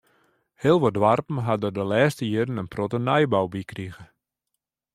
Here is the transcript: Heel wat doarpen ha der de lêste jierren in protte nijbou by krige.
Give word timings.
Heel 0.63 0.79
wat 0.83 0.93
doarpen 0.97 1.37
ha 1.45 1.53
der 1.63 1.73
de 1.77 1.85
lêste 1.91 2.23
jierren 2.31 2.59
in 2.61 2.71
protte 2.73 2.99
nijbou 3.07 3.45
by 3.53 3.63
krige. 3.71 4.05